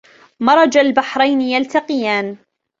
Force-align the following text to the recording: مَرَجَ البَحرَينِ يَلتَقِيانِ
مَرَجَ 0.39 0.77
البَحرَينِ 0.77 1.41
يَلتَقِيانِ 1.41 2.37